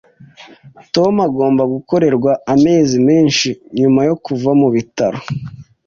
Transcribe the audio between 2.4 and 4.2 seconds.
amezi menshi nyuma yo